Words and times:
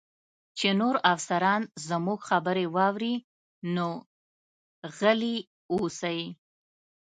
چې 0.57 0.69
نور 0.79 0.95
افسران 1.13 1.61
زموږ 1.87 2.19
خبرې 2.29 2.65
واوري، 2.75 3.15
نو 3.75 3.89
غلي 4.97 5.37
اوسئ. 5.73 6.19